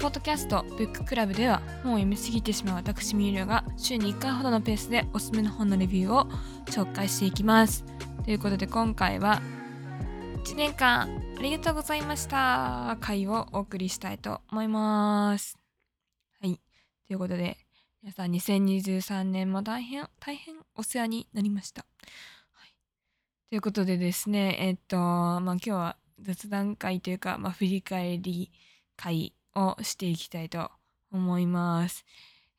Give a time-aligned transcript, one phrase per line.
[0.00, 6.30] ポッドキャストブッククラブでは本を読みすぎてしまう私ミリュが週に1回ほどのペースでおすすめの本のレビューを
[6.66, 7.84] 紹介していきます。
[8.24, 9.42] ということで今回は
[10.44, 11.02] 1年間
[11.36, 15.58] ありがとうございました回をお送りしたいと思います。
[16.40, 16.60] はい。
[17.08, 17.56] ということで
[18.00, 21.84] 皆さん2023年も大変大変お世話になりました、
[22.52, 22.72] はい、
[23.50, 28.52] ということでですねえっとまあ今日は雑談会というか、まあ、振り返り
[28.96, 30.70] 会をしていきたいと
[31.10, 32.04] 思います。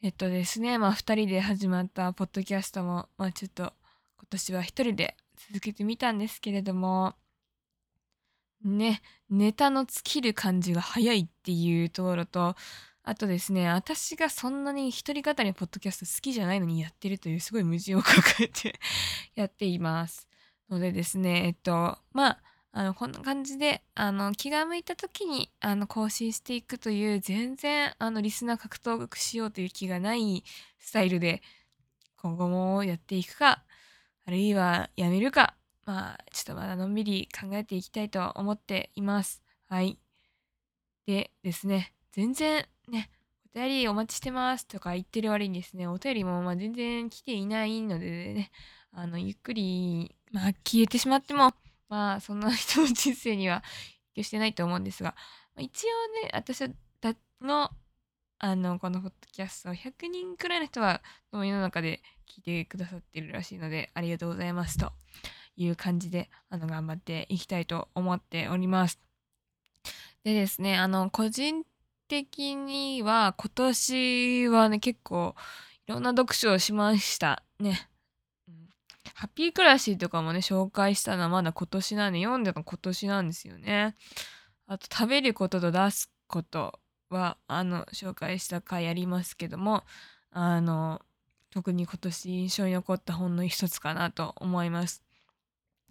[0.02, 3.74] えっとですね、まあ2人で始まったポッドキャストも、まあちょっと
[4.18, 5.16] 今年は1人で
[5.50, 7.16] 続けてみたんですけれども、
[8.64, 12.56] ね、ネタの尽きる感じが早いっていうところと、
[13.04, 18.80] あとですね、私がそんなに一人語りのポッドキャスト好きじゃないのにやってるというすごい矛盾を抱えて
[19.36, 20.28] やっています。
[20.70, 22.40] のでですね、えっと、まあ、
[22.72, 30.44] あの、こんな感じで、あの、気が向いた時に、あの、更新していくという、全然、あの、リスナー獲得しようという気がない
[30.78, 31.42] スタイルで、
[32.18, 33.64] 今後もやっていくか、
[34.26, 39.42] あるいはやめるか、まあ、ちょっとまだのんびり考えていきたいと思っています。
[39.68, 39.98] はい。
[41.08, 43.10] でですね、全然ね、
[43.56, 48.52] お便りお待ちしてますとか言ってる割にですね、お便りもま全然来ていないのでね、
[48.92, 51.54] あの、ゆっくり、まあ、消えてしまっても、
[51.90, 53.64] まあ、そんな人の人生には
[54.14, 55.16] 影響してないと思うんですが、
[55.58, 56.62] 一応ね、私
[57.42, 57.70] の、
[58.40, 61.02] あの、このポッドキャスト、100人くらいの人は、
[61.32, 64.92] この世の中で聞いてくださってるらしいので、ありがとうございますと
[65.58, 69.00] いう感じで、あの、頑張っていきたいと思っております。
[70.24, 71.64] でですね、あの、個人
[72.08, 75.36] 的には、今年はね、結構、
[75.88, 77.90] いろんな読書をしましたね。
[79.20, 83.98] ハッピークラシーとかもね、紹介したのはまだ今年なんで、読んでの今年なんですよね。
[84.66, 86.80] あと、食べることと出すこと
[87.10, 89.84] は、あの、紹介した回ありますけども、
[90.32, 91.02] あの、
[91.50, 95.04] 特に今年印象に残った本の一つかなと思います。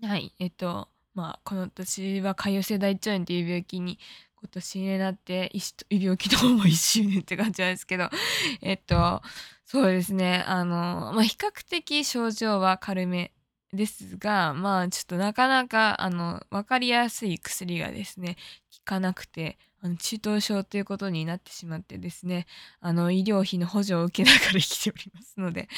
[0.00, 3.98] はい、えっと、まあ、この私は潰瘍性大腸炎っていう病気に
[4.40, 5.52] 今年になって
[5.90, 8.08] 病気の方も1周年って感じなんですけど
[8.62, 9.20] えっと
[9.70, 10.44] そうですね。
[10.46, 13.32] あの、まあ、比較的症状は軽め
[13.74, 18.36] ですがまあちょっとなかなかあの分かりやすい薬がですね
[18.78, 22.46] 効かなくてあの中等症ということになってしまってですね
[22.80, 25.68] あの医療費の補助を受けながら生きておりますので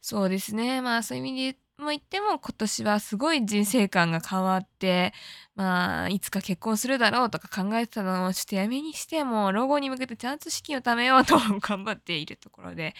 [0.00, 0.82] そうですね。
[0.82, 5.12] まあそういう意味でも言っても今年はすごい人生観が変わって、
[5.54, 12.94] まあ、いつか結婚するだろうとか考えてたのをちょっとやめにしても、老後に向けてちゃんと資金を貯めようと頑張っているところで、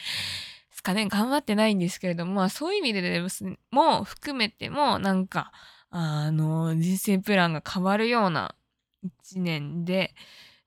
[0.70, 3.22] すかね、頑張ってないんですけれども、まあそういう意味で
[3.70, 5.52] も含めても、なんか、
[5.90, 8.54] あの、人生プランが変わるような
[9.02, 10.14] 一年で、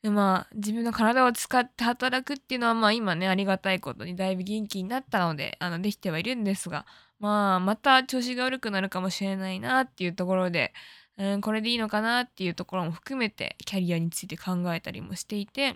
[0.01, 6.85] でまあ自分の体を使って働くっていうのはまあ今ねありがたいことにだいぶ元気になったのであのできてはいるんですが
[7.19, 10.73] まあ、また調子が悪くなるかもしれないなっていうところで、
[11.17, 15.73] うん、これでいいのかなっていうところも含めてキャリアについて考えたりもしていて、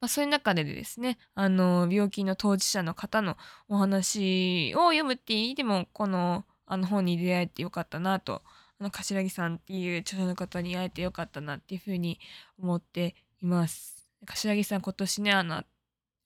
[0.00, 3.36] まあ、そういう中でですね、あの、病気の当事者の方の
[3.68, 8.42] お話を読むっていう意味でも、この、あの本に出会えてよかったなと、
[8.82, 12.18] あの、柏木さんっていう著者の方に会えてよかったなっていうふうに
[12.58, 14.08] 思っています。
[14.26, 15.62] 柏木さん今年ね、あの、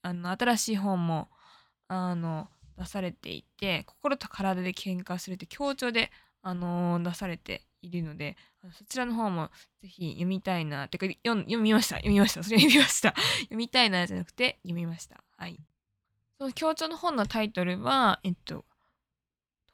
[0.00, 1.28] あの、新しい本も、
[1.88, 8.36] あの、出されていて心と体で喧嘩するって強調で、あの、出されているので
[8.72, 9.50] そちらの方も
[9.82, 11.96] ぜひ読みたいなてか読みました。
[11.96, 12.42] 読みました。
[12.42, 13.14] それ読みました。
[13.42, 15.22] 読みたいなじゃなくて読みました。
[15.36, 15.58] はい。
[16.38, 18.64] その強調の本のタイトルはえっと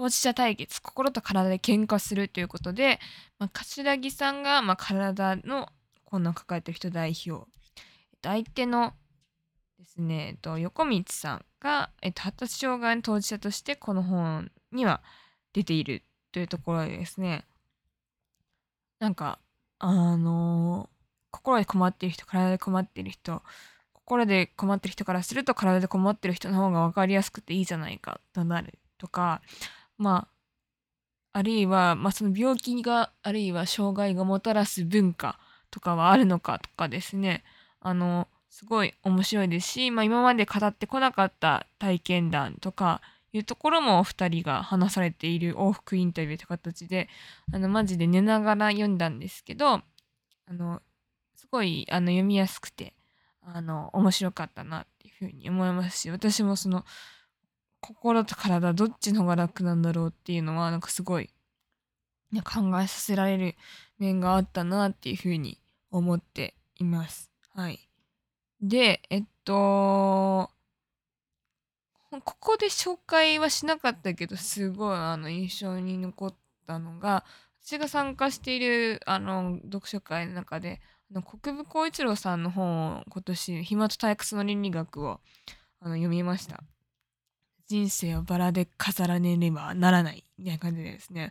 [0.02, 2.98] 当事者対決心と体で喧嘩するということで、
[3.38, 5.68] まあ、柏木さんが、まあ、体の
[6.04, 7.48] 困難を抱えてる人代表。
[8.20, 8.94] 相手の
[9.78, 15.02] ですね、えっと、横道さんが、えっと、発達障害の当事者としてこの本には
[15.52, 16.02] 出ている
[16.32, 17.44] というところでですね、
[18.98, 19.38] なんか、
[19.78, 20.96] あのー、
[21.31, 23.40] 心で困っている人、体で困っている人、
[23.93, 29.40] 心で困ってる人からすると体で困ってる人の方が分かりやすくていいじゃないかとなるとか、
[29.99, 30.29] ま
[31.33, 35.39] あ、あるいは、まあ、その病気が、あるいは障害がもたらす文化
[35.71, 37.44] とかはあるのかとかですね、
[37.81, 43.00] あの、すごい面白いですし、まあ、今まで語ってこなかった体験談とか
[43.33, 47.09] いうところもお二人が話されている往復インタビューという形で
[47.50, 49.83] あのマジで寝ながら読んだんですけどあ
[50.50, 50.83] の
[51.35, 52.93] すごいあの読みやすくて
[53.43, 56.85] あの面白かったなっていうふうに思いますし私もその
[57.82, 61.29] 心と体どっちの方が楽なんだろうっていうのはなんかすごい
[62.40, 63.56] 考えさせられる
[63.99, 65.58] 面があったなっていうふうに
[65.90, 67.31] 思っています。
[67.55, 67.88] はい。
[68.62, 70.49] で、えっと、
[72.25, 76.34] ここで紹介はしなかったけど、すごいあの印象に残っ
[76.67, 77.25] たのが、
[77.61, 80.81] 私が参加しているあの読書会の中で、
[81.11, 85.20] あの国分光一郎さんの本を今年、暇と退屈の倫理学を
[85.81, 86.62] あの読みました。
[87.72, 91.30] 人生をバラで飾らねばならないみたいな感じでですね、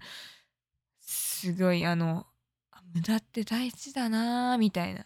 [0.99, 2.25] すごいあの、
[2.95, 5.05] 無駄って大事だなぁ、みたいな。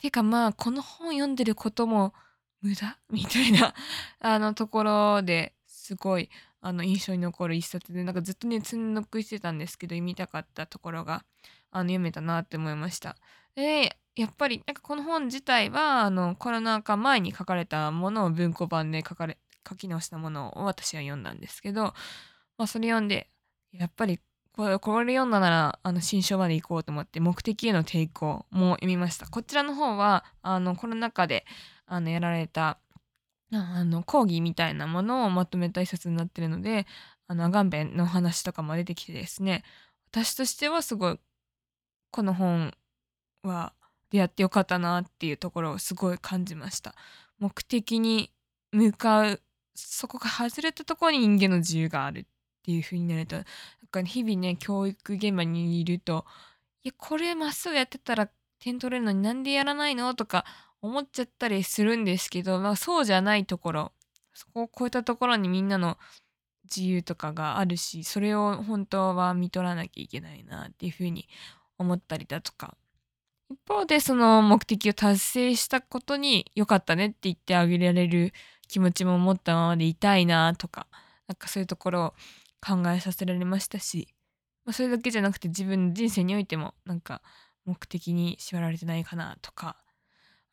[0.00, 2.14] てかまあ、この本読んでることも
[2.62, 3.74] 無駄みたいな
[4.20, 6.30] あのところですごい
[6.60, 11.24] あの印象に残る一冊でなんかずっとね積んどくしてたんですけど読みたかったところが
[11.70, 13.16] あの読めたなって思いました。
[13.54, 19.38] でやっぱりなんかこの本自体はあのコロナ禍前に書かれたものを文庫版で書かれ
[19.68, 21.94] 書き直したものを私は読んだんですけど、
[22.58, 23.28] まあ、それ読んで
[23.72, 24.20] やっぱり
[24.52, 29.28] これこれ読んだならあの新書まで行こうと思って目的への抵抗も読みました。
[29.28, 31.44] こちらの方はあのコロナ禍で
[31.84, 32.78] あのやられた
[33.52, 36.86] あの講義みたいなものをまとめた一冊になってるので
[37.28, 39.62] あのアガンベンの話とかも出てきてですね
[40.10, 41.18] 私としてはすごい
[42.10, 42.72] この本
[43.42, 43.72] は
[44.10, 46.94] 出会ってよかったなっていうところをすごい感じました
[47.38, 48.32] 目的に
[48.72, 49.40] 向かう
[49.76, 52.24] そこが外れたところに人間の自由があるっ
[52.64, 53.44] ていう風になるとなん
[53.90, 56.24] か日々ね教育現場にいると
[56.82, 58.28] いやこれまっすぐやってたら
[58.58, 60.44] 点取れるのになんでやらないのとか
[60.82, 63.92] 思っちゃったりするんですけど、まあ、そうじゃないところ
[64.34, 65.96] そこを超えたところにみんなの
[66.64, 71.28] 自由とかがあるしそれを本当は見取らなきゃいけないなっていうふうに
[71.78, 72.76] 思ったりだとか。
[73.48, 78.32] 一方でその目的を達成したことに良かったねって言ってあげられる
[78.68, 80.86] 気持ちも持ったままでいたいなとか
[81.28, 82.14] なんかそういうところを
[82.60, 84.08] 考えさせられましたし、
[84.64, 87.22] まあ、それだけじゃなくて自分の人生においてもなんか
[87.64, 89.76] 目的に縛られてないかなとか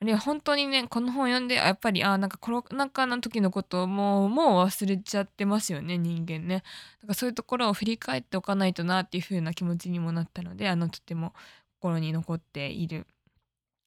[0.04, 6.64] あるいは本当にねこの本を読んでやっぱりあなんかコロナ禍の時のことをもうもう忘れちゃってますよね人間ね。
[7.02, 11.34] だかそういうところを振り返っておかないとなっていう風な気持ちにもなったのであのとても
[11.80, 13.08] 心に残っている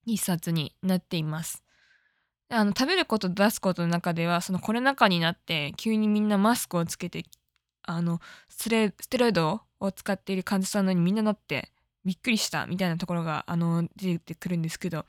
[0.06, 1.65] 一冊になっています。
[2.48, 7.24] あの食べることと出すことの中ではそのコロナ禍になって急にみんなマスクをつけて
[7.82, 11.70] あのステロイドを使っている患者さんのにみんななって
[12.04, 15.04] びっくりしたみたいなところがあの出てくるんですけど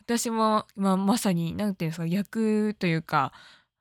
[0.00, 3.32] 私も、まあ、まさに何て言うんですか逆というか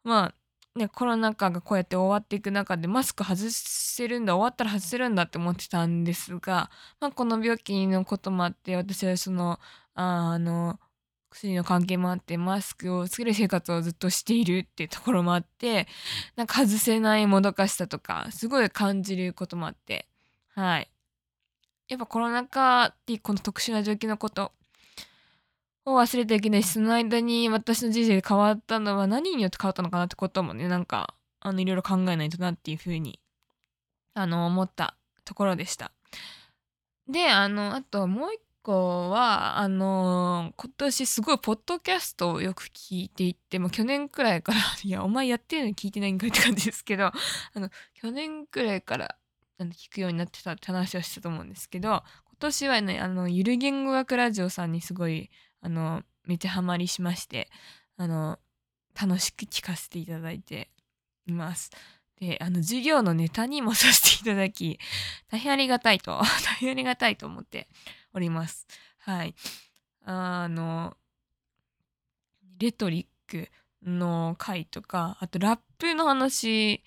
[0.04, 0.34] ま
[0.76, 6.72] あねコロナ禍がこうやって終わっていく中でマスク外せるんだ終わったら外せるんだって思ってたんですが、
[7.02, 9.60] まあ、この病気のこともあって私はその
[9.94, 10.80] ああの
[11.34, 15.88] 薬の関係もあってマスクをつける生活をずっとしているっていうところもあって
[16.36, 20.08] なんか外せないもどかしさとかすごい感じることもあって
[20.50, 20.90] はい
[21.88, 24.52] やっぱコロナ禍っていうこの特殊な状況のこと
[25.86, 33.20] を忘れてはいけないし、その間に私の人生で変わったのは何によって変わったのかなってこともね、なんか、あの、いろいろ考えないとなっていうふうに、
[34.14, 34.96] あの、思った
[35.26, 35.92] ところでした。
[37.10, 47.14] で、あの、あともう一個は、あの、今年すごいポッドキャストをよく聞いていて、もう去年くらいから いや、お前やってるのに聞いてないんかいって感じですけど、 あ
[47.56, 49.16] の、去年くらいから、
[49.60, 55.30] なん聞くようになってたって話をしたと思うんですけど、今年はね、あの、ゆる言語学ラジオさんにすごい、
[55.62, 57.50] あのめちゃハマりしまして
[57.98, 58.38] あの
[59.00, 60.70] 楽しく聞かせていただいて
[61.26, 61.72] います。
[62.20, 64.80] であの授業のネタにもさせていただき
[65.32, 66.12] 大変ありがたいと
[66.46, 67.68] 大変ありがたいと思って
[68.14, 68.68] おります。
[69.00, 69.36] はい。
[70.06, 70.96] あの
[72.60, 73.50] レトリック
[73.86, 76.84] の回とかあとラップの話。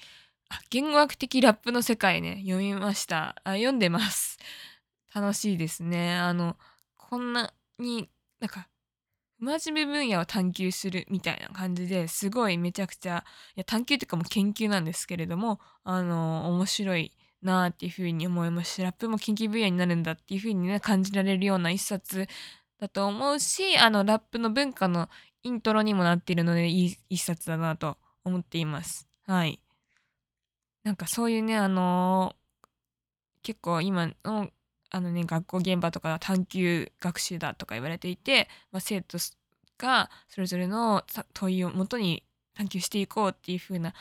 [0.49, 2.43] あ言語学的ラップの世界ね。
[2.47, 3.37] 読みました。
[3.45, 4.39] あ読んでます。
[5.15, 6.17] 楽しいですね。
[6.17, 6.57] あの
[6.97, 8.09] こんなに
[8.41, 8.69] なんか
[9.39, 17.13] 真面目分野を探求するみたいな感じですごいめちゃくちゃいや探求というかもう研究なんですけれどもあの面白い
[17.43, 22.27] なっていうふうに思いますしラップも研究分野になるんだっていうふうにね感じられるような一冊
[22.81, 25.09] だと思うしあのラップの文化の
[25.43, 29.09] イントロにもなっているのでいい一冊だなと思っています。
[29.27, 29.61] はい。
[30.83, 32.67] なんかそういうねあのー、
[33.43, 34.51] 結構今の
[34.91, 39.19] あのね学校現場とか探究学習だとか言われていて、まあ、生徒
[39.79, 42.25] がそれぞれの問いをもとに
[42.55, 43.95] 探求していこうっていう風な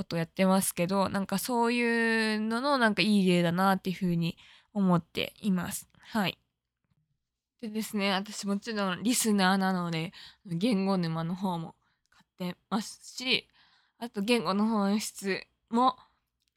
[0.00, 4.38] ことやってますけどなんかそういうののなんかいい例だなっていう風に
[4.72, 5.88] 思っています。
[6.00, 6.38] はい。
[7.60, 10.12] でですね私もちろんリスナーなので
[10.46, 11.74] 言語沼の方も
[12.38, 13.46] 買ってますし
[13.98, 15.96] あと言語の本質も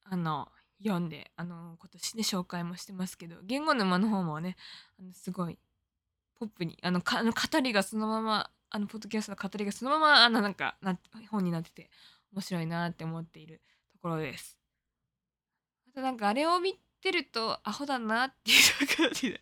[0.06, 0.48] あの
[0.82, 4.56] 読んであの今年で紹介もしてますけど言語沼の方もね
[4.98, 5.60] あのすごい
[6.40, 10.98] ポップにあのか語りがそのままあのポッドキャストの語りがそのままあのなんかな
[11.30, 11.90] 本になってて
[12.34, 13.62] 面白いなって思っている
[13.92, 14.58] ところです。
[15.90, 18.54] あとなんかあれを見てるとアホだなってい
[18.86, 19.42] う感じで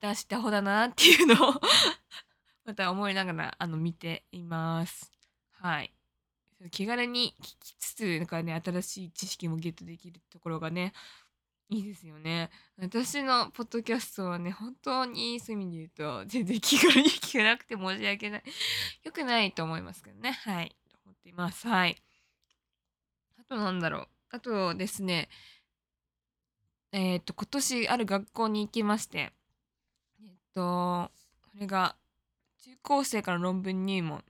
[0.00, 1.60] 私ってアホだなっていうのを
[2.64, 5.12] また思いながらあの見ています。
[5.52, 5.94] はい。
[6.70, 10.92] 気軽に聞きつつ、なんかね、新しい知識もゲットできるところがね、
[11.68, 12.50] いいですよね。
[12.78, 18.42] 私のポッドキャストはね、本当にそういう意味で言うと、全然気軽に聞けなくて申し訳ない。
[19.02, 20.32] 良くないと思いますけどね。
[20.32, 20.76] はい。
[21.22, 21.68] っています。
[21.68, 21.96] はい。
[23.38, 24.08] あとなんだろう。
[24.30, 25.28] あとですね、
[26.90, 29.32] えっ、と、今年ある学校に行きまして、
[30.20, 31.10] えっ、と、
[31.52, 31.96] それが、
[32.64, 34.24] 中高生から論文入門。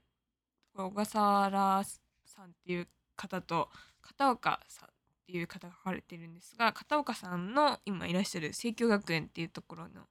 [0.75, 1.83] 小笠原
[2.25, 3.69] さんっていう方と、
[4.01, 4.91] 片岡さんっ
[5.25, 10.01] ていう方が書かれてるんですが片岡さんの今いらっしゃる清京学園っていうところの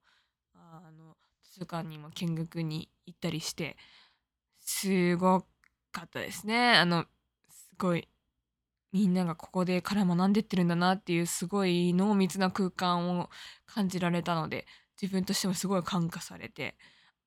[0.55, 3.77] あの図書館にも見学に行ったりして
[4.59, 5.47] すごく
[5.93, 6.77] かったですね。
[6.77, 7.05] あの
[7.49, 8.09] すごい
[8.93, 13.31] みんながここでから学んでってるんだなっていうすごい濃密な空間を
[13.67, 14.67] 感じられたので
[15.01, 16.77] 自分としてもすごい感化されて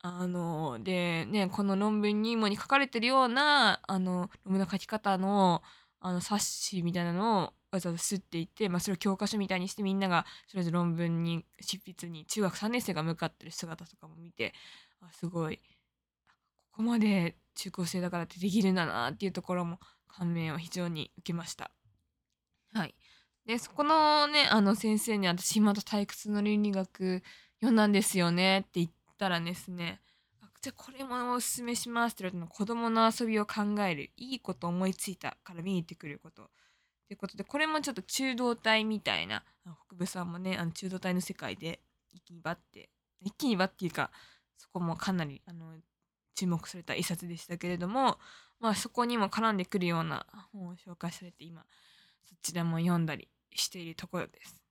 [0.01, 5.63] あのでねこの論文にもに書かれてるようなあの論文の書き方の
[5.99, 14.53] あの冊子みたいなのをわざわざすっていって、まあ、それを教科書みたいにしてみんながそれぞれ論文に執筆に中学3年生が向かってる姿とかも見て
[15.01, 15.57] あすごい
[16.71, 21.71] ここまで中高生だからってできるんだなっていうところも感銘を非常に受けました。
[22.73, 22.95] はい。
[23.45, 27.21] で、そこのね、あの先生に私今と退屈の倫理学
[27.59, 30.01] 読んだんですよねって言ったらですね、
[30.61, 36.49] じゃあこれもおすすめしますって言われたの子供の遊びを考える、いいこと思いついたから見えてくること。
[37.07, 41.81] ということで、これもちょっと中道体みたいな、北部さんもね、あの中道体の世界で
[42.11, 42.89] 一気にバッて、
[43.21, 44.09] 一気にバッっていうか、
[44.57, 45.75] そこもかなりあの
[46.35, 48.19] 注目された一冊でしたけれども、
[48.59, 51.65] まあそこにも絡んでくるような本を紹介されて、今、
[52.23, 54.65] そちらも読んだりしているところです。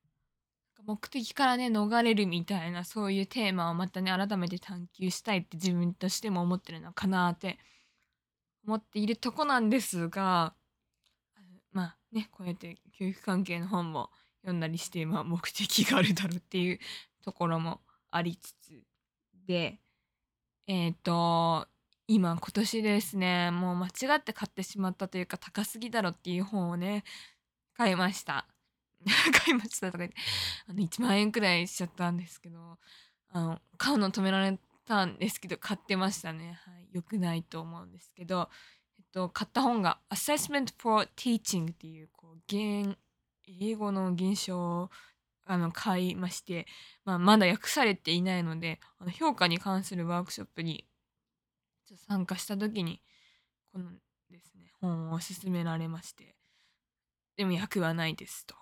[0.86, 7.58] 目的からね逃れるみたいなそういうテーマをまたね改めて探求したいって自分としても思ってるのかなって
[8.66, 10.54] 思っているとこなんですが
[11.72, 14.10] まあねこうやって教育関係の本も
[14.42, 16.78] 読んだりして、まあ、目的があるだろうっていう
[17.24, 17.80] ところも
[18.10, 18.82] ありつつ
[19.46, 19.78] で
[20.66, 21.68] えっ、ー、と
[22.06, 27.04] 今今年ですねもう間違って買ってしまったというか高すぎだろっていう本をね
[27.76, 28.46] 買いました。
[29.44, 30.16] 買いましたとか言って
[30.66, 32.78] あの1万円くらいしちゃったんですけど
[33.28, 36.58] あの買うの止められたんですけど買ってましたね。
[36.64, 38.48] はい良くないと思うんですけど
[38.96, 44.90] えっと、買った本が Assessment for Teaching っていうこう英語の現象
[45.46, 46.66] あの買いまして、
[47.04, 50.86] まあ、まだ訳されていないのであの評価に関するワークショップに
[52.08, 53.00] 参加した時に
[53.72, 53.90] この
[54.30, 56.36] ですね本を勧められまして
[57.36, 58.54] でも訳はないですと。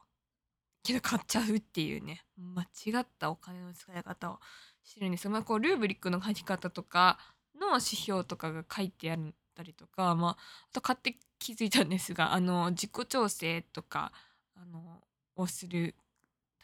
[0.83, 4.41] けど買っちゃうっていうね間違ったお金の使い方を
[4.83, 7.19] してるんですまあ、ルーブリックの書き方とか
[7.61, 9.19] の指標とかが書いてあっ
[9.55, 10.37] たりとか、まあ、あ
[10.73, 14.13] と買って気づいたんですがあの自己調整とか
[14.57, 15.01] あの
[15.37, 15.95] をする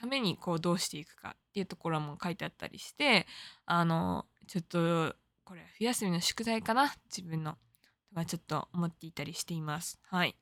[0.01, 3.27] ためにこうどうしていくかっていうところも書いてあったりして
[3.67, 5.15] あのちょっと
[5.45, 7.57] これ冬休みの宿題かな自分の
[8.11, 9.99] とかちょっと思っていたりしています。
[10.09, 10.37] はい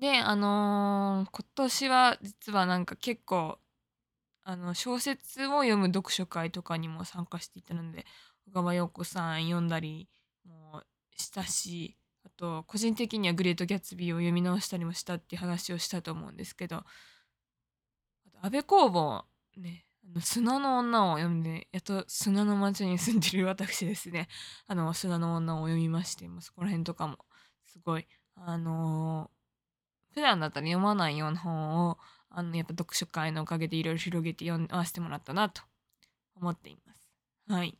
[0.00, 3.58] であのー、今年は実はなんか結構
[4.42, 8.04] あの小説を読む読書会とかにも参加していたので
[8.48, 10.08] 小川陽子さん読んだり
[10.44, 10.82] も
[11.16, 16.84] したしあと個人的には「グレート・ギャツビー」を読み直したりもしたっていう話をしたと思うんですけど
[18.44, 19.24] 安部公房
[19.56, 19.86] ね
[20.20, 24.28] 砂の女を読んでやっと砂の町に住んでる私ですね
[24.68, 27.16] あの砂の女を読みましてそこら辺とかも
[27.64, 31.98] すごいあのー、普段だったら読まないような本を
[32.28, 35.62] あのやっぱ読書会のおかげでいろいろ広げて読ませてもらったなと
[36.34, 37.00] 思っています。
[37.48, 37.78] はい。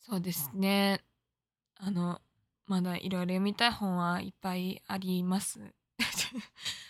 [0.00, 1.04] そうですね。
[1.76, 2.20] あの、
[2.66, 5.60] まだいろいろ読みたい本はいっぱいあります。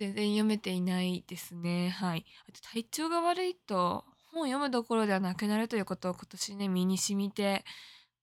[0.00, 1.90] 全然読めていないですね。
[1.90, 2.24] はい。
[2.48, 7.66] あと体調が悪いと本を読むどころではなくなるということを今年ね、身に染みて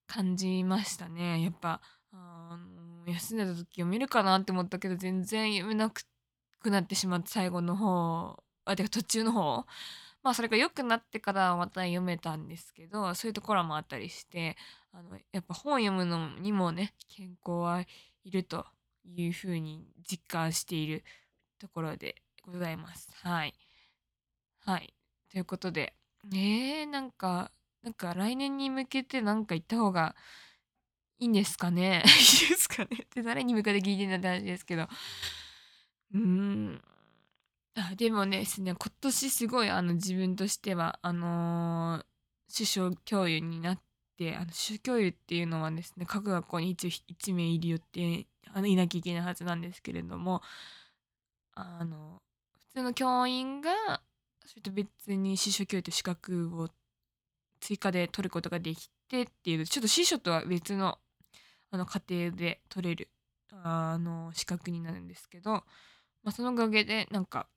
[0.07, 1.43] 感じましたね。
[1.43, 1.79] やっぱ、
[2.11, 5.91] あの休んでた時読めるかなって思ったけど全然読めな
[6.59, 9.65] くなってしまって最後の方、あ、てか途中の方。
[10.23, 14.57] まあそれが良くなってからまた読めたんですけどそういうところもあったりして
[14.91, 17.85] あのやっぱ本を読むのにもね健康は
[18.23, 18.65] いると
[19.05, 21.03] いうふうに実感している
[21.59, 23.09] ところでございます。
[23.23, 23.53] はい。
[24.59, 24.93] はい。
[25.31, 25.93] ということで、
[26.33, 27.51] えー、なんか、
[27.83, 30.15] なんか来年に向けてなんか言った方が
[31.19, 32.03] いいんですかね？
[32.05, 32.87] いいですかね？
[33.03, 34.83] って誰に向かって聞いてんだって話ですけど。
[34.83, 36.81] うーん。
[37.75, 43.79] あ、でもねですね、今年すごいあの自分としては、あのー、首相教諭になっ
[44.17, 50.41] て、あの、首相教諭っていうのはですね、各学校に一応1名いるよって、あの、いなきゃいけないはずなんですけれども、
[51.79, 52.21] あの、
[52.53, 54.01] 普通の教員が、
[54.45, 56.69] それと別に司書教諭と資格を
[57.59, 60.99] 追加で取ることができてっていう、ちょっと司書とは別の、
[61.71, 63.09] あの、家庭で取れる、
[63.51, 65.63] あの、資格になるんですけど、ま
[66.29, 67.47] あ、そのおかげで、なんか、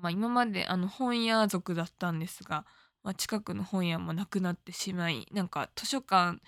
[0.00, 2.64] まあ、今まであの本屋族だったんですが、
[3.02, 6.40] まあ、近くの本屋もなくなってしまいなんか図書館っ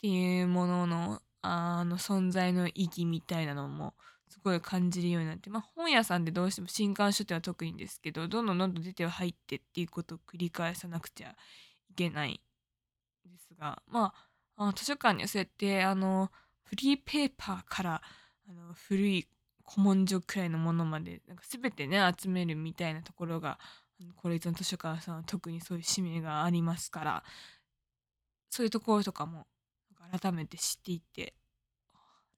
[0.00, 3.94] ていうもののあの存在の意義みたいなのも
[4.30, 11.34] すごい感じるようになって、まあ、本屋さんでどうしても新刊書店は特にですけどどんどんどんどん出ては入ってっていうことを繰り返さなくちゃ
[11.90, 12.40] いけない
[13.24, 14.14] ですがま
[14.56, 16.30] ああ図書館にはそうやってあの
[16.62, 18.02] フリーペーパーから
[18.48, 19.26] あの古い
[19.68, 23.58] 古文書くらいのものまでなんか全てね集めるみたいなところが
[24.16, 27.24] これの図書館さんは特にそういう使命がありますから
[28.48, 29.46] そういうところとかも
[30.18, 31.34] 改めて知っていって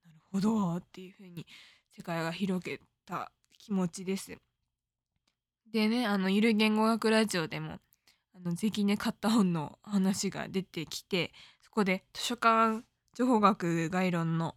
[0.04, 1.46] なるほどっていう風に
[1.94, 4.36] 世界が広げた気持ちです。
[5.72, 7.78] でねあのゆる言語学ラジオでも
[8.34, 12.84] あの関根買った本の話が出てきてそこで図書館
[13.14, 14.54] 情報学概論の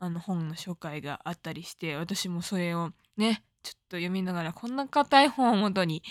[0.00, 6.02] あの本の紹介があったりして私もそれをねちょっと読みながらこんな硬い本をもとに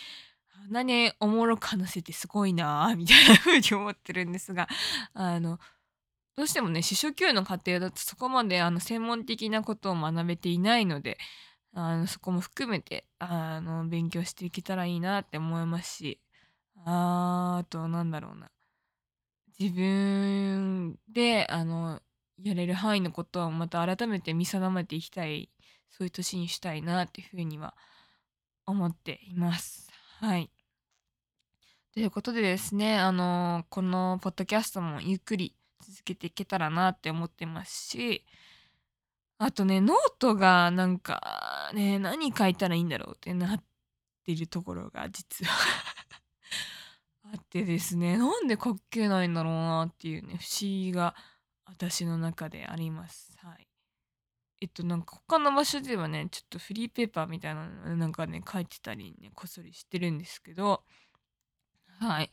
[0.65, 4.67] あんなにおもろく話せてすごいなみたいな風に思ってるんですが
[5.13, 5.59] あの
[6.37, 11.17] どうしてもね司書級の過程だとそこまであの専門的なことを学べていないので
[11.73, 16.21] あのそこも含めてあの勉強していけたらいいなって思いますし
[16.85, 18.51] ああとなんだろうな
[19.59, 21.99] 自分であの
[22.43, 25.49] やれる範囲のことをまた改めて見定めていきたい
[25.89, 27.73] そういう年にしたいなっていうふうには
[28.67, 29.89] 思っています。
[30.19, 30.51] はい。
[31.93, 38.25] ということでですね、あのこのポッドキャストもゆっくり続けていけたらなって思ってますし、
[39.39, 43.63] あとね、ノートがなんかね、何書いたらいいんだろうってなっ
[44.25, 45.53] てるところが実は
[47.33, 51.15] あってですね、なんで書けないんだろうなっていうね、不思議が
[51.65, 53.37] 私の中であります。
[53.37, 53.67] はい。
[54.59, 60.83] えっと、なんか他の場所ではね、ちょっとフリーペーパーみたいなのなんかね、書いてたりね、こっそりしてるんですけど、
[61.99, 62.31] はい。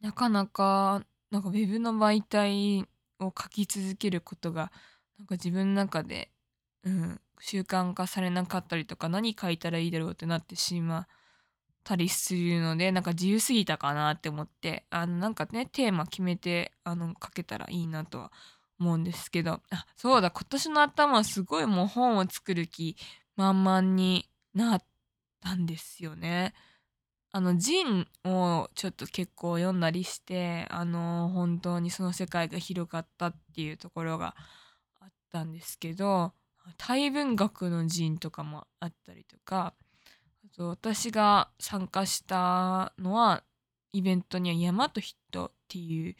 [0.00, 2.86] なかなか、なんかウェブの媒体
[3.18, 4.70] を書き続けることが、
[5.18, 6.30] なんか自分の中で、
[6.84, 11.06] うん、習慣化されなかったりとか、何書いたらいいだろうってなってしまう。
[11.84, 18.32] たりするのでなんか自由すぎたかなって思ってあのなんかねテーマ決めてあの書けたらいいなとは
[18.78, 22.96] 思うんですけどあそうだ今年の頭はすごいもう本を作る気
[23.36, 24.80] 満々になっ
[25.40, 26.54] たんですよね。
[27.34, 34.36] あのジンをちょっと結構読んだりしてあの本当にその世界が広がったっていうところが
[35.00, 36.34] あったんですけど
[36.76, 39.72] タイ文学のジンとかもあったりとか
[40.44, 43.42] あと私が参加したのは
[43.92, 45.16] イベントには「山と人」
[45.46, 46.16] っていう、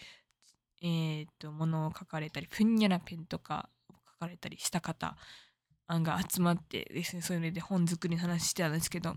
[0.80, 5.18] えー、とものを書かれたりふんにゃらペンとかを書かれたりした方
[5.88, 9.14] が集まってですねそれで本作りの話してたんですけど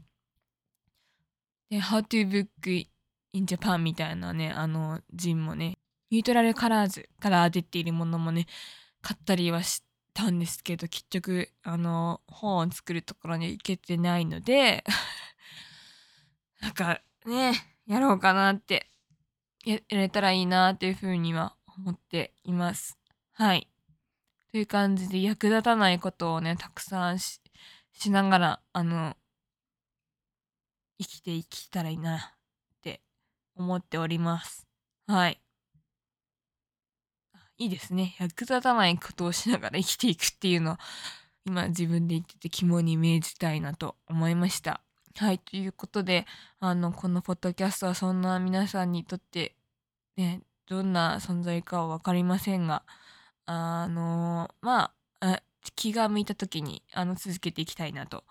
[1.70, 2.88] で「How to Book
[3.34, 5.78] in Japan」みたいなねあのジンもね
[6.12, 8.48] ニュートラルカラーズから出ているものもね
[9.02, 14.84] 買ったりはしたんですけど結局あの本を作るところに行けてないので
[16.62, 17.54] なんかね
[17.86, 18.90] やろうかなって
[19.66, 22.98] やれたらいいなっていうふうには思っています。
[23.34, 23.68] はい。
[24.52, 27.42] という感じで役立たないことをねたくさんし
[28.10, 29.18] ながらあの
[31.00, 32.22] 生きていきたらいいなっ
[32.82, 33.02] て
[33.56, 34.68] 思っております。
[35.08, 35.42] はい。
[37.58, 38.16] いいですね。
[38.20, 40.80] 役立たないことをしながら生きていくっていうのは、
[41.46, 44.82] 今自分で言ってて肝に銘じたいなと思いました。
[45.18, 46.26] はい、ということで、
[46.60, 49.56] あの、このポッドキャストはそんな皆さんにとって、
[50.18, 52.84] ね、どんな存在かは分かりませんが、
[53.46, 55.42] あの、まあ、
[55.76, 58.26] 気が向いた時に、あの、続けていきたいなと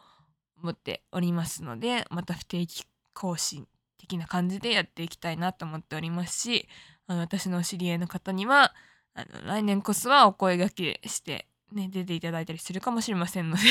[0.62, 3.66] 思っておりますのでまた不定期更新
[3.98, 6.68] 的な感じでやっていきたいなと思っておりますし
[7.06, 8.74] あの私のお知り合いの方には
[9.14, 13.62] あの来年こそはお声がけして、ね、出ていただいたりするかもしれませんので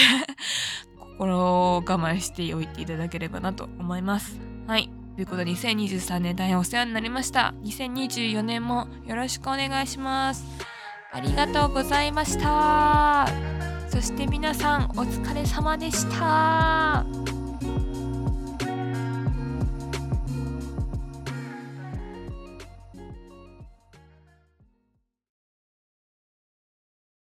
[0.98, 4.40] 心を我慢しておいていただければなと思います。
[4.68, 7.54] はいということで2023年大変お世話になりました。
[7.62, 10.44] 2024年もよろしくお願いします。
[11.12, 13.73] ありがとうございました。
[13.94, 17.23] そして皆さんお疲れ様でした。